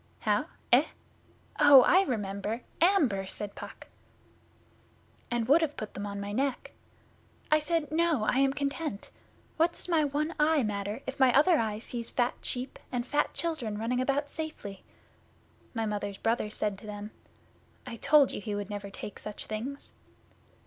'How? 0.21 0.47
Eh? 0.73 0.85
Oh, 1.59 1.83
I 1.83 2.01
remember! 2.01 2.61
Amber,' 2.81 3.27
said 3.27 3.53
Puck. 3.53 3.85
'And 5.29 5.47
would 5.47 5.61
have 5.61 5.77
put 5.77 5.93
them 5.93 6.07
on 6.07 6.19
my 6.19 6.31
neck. 6.31 6.71
I 7.51 7.59
said, 7.59 7.91
"No, 7.91 8.23
I 8.23 8.39
am 8.39 8.51
content. 8.51 9.11
What 9.57 9.73
does 9.73 9.87
my 9.87 10.03
one 10.03 10.33
eye 10.39 10.63
matter 10.63 11.03
if 11.05 11.19
my 11.19 11.31
other 11.37 11.59
eye 11.59 11.77
sees 11.77 12.09
fat 12.09 12.33
sheep 12.41 12.79
and 12.91 13.05
fat 13.05 13.35
children 13.35 13.77
running 13.77 14.01
about 14.01 14.31
safely?" 14.31 14.83
My 15.75 15.85
Mother's 15.85 16.17
brother 16.17 16.49
said 16.49 16.79
to 16.79 16.87
them, 16.87 17.11
"I 17.85 17.97
told 17.97 18.31
you 18.31 18.41
he 18.41 18.55
would 18.55 18.71
never 18.71 18.89
take 18.89 19.19
such 19.19 19.45
things." 19.45 19.93